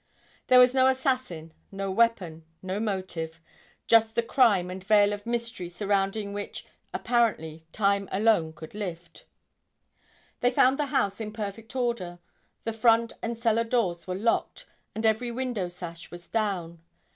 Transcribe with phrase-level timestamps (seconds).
[0.47, 3.39] There was no assassin, no weapon, no motive;
[3.85, 9.25] just the crime and veil of mystery surrounding which apparently time alone could lift.
[10.39, 12.17] They found the house in perfect order.
[12.63, 16.79] The front and cellar doors were locked; and every window sash was down.